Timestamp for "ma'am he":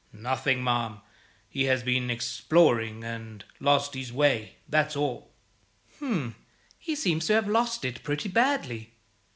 0.63-1.65